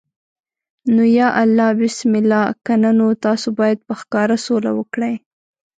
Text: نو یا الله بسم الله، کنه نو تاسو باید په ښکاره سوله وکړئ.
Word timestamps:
نو 0.95 1.03
یا 1.17 1.27
الله 1.41 1.69
بسم 1.81 2.11
الله، 2.21 2.43
کنه 2.65 2.91
نو 2.99 3.07
تاسو 3.25 3.47
باید 3.59 3.79
په 3.87 3.93
ښکاره 4.01 4.37
سوله 4.45 4.71
وکړئ. 4.77 5.15